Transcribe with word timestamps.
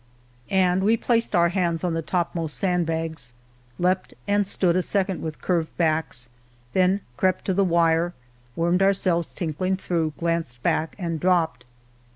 Jnd 0.49 0.79
we 0.79 0.97
placed 0.97 1.35
Our 1.35 1.49
hands 1.49 1.83
on 1.83 1.93
the 1.93 2.01
topmoft 2.01 2.49
sand 2.49 2.87
bags, 2.87 3.33
leapt, 3.77 4.15
and 4.27 4.47
Hood 4.47 4.75
A 4.75 4.81
second 4.81 5.21
with 5.21 5.43
curved 5.43 5.69
hacks, 5.77 6.27
then 6.73 7.01
crept 7.17 7.45
to 7.45 7.53
the 7.53 7.63
wire. 7.63 8.15
Wormed 8.55 8.81
ourselves 8.81 9.31
tmklmgthrough, 9.31 10.17
glanced 10.17 10.63
back, 10.63 10.95
and 10.97 11.19
dropped. 11.19 11.65